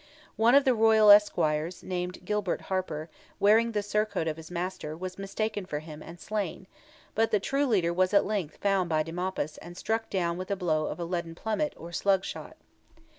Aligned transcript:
One 0.35 0.55
of 0.55 0.65
the 0.65 0.73
royal 0.73 1.11
esquires, 1.11 1.83
named 1.83 2.25
Gilbert 2.25 2.61
Harper, 2.61 3.07
wearing 3.39 3.73
the 3.73 3.83
surcoat 3.83 4.27
of 4.27 4.35
his 4.37 4.49
master, 4.49 4.97
was 4.97 5.19
mistaken 5.19 5.63
for 5.67 5.77
him, 5.77 6.01
and 6.01 6.19
slain; 6.19 6.65
but 7.13 7.29
the 7.29 7.39
true 7.39 7.67
leader 7.67 7.93
was 7.93 8.11
at 8.11 8.25
length 8.25 8.57
found 8.57 8.89
by 8.89 9.03
de 9.03 9.11
Maupas, 9.11 9.59
and 9.59 9.77
struck 9.77 10.09
down 10.09 10.39
with 10.39 10.47
the 10.47 10.55
blow 10.55 10.87
of 10.87 10.99
a 10.99 11.05
leaden 11.05 11.35
plummet 11.35 11.73
or 11.77 11.91
slung 11.91 12.21
shot. 12.21 12.57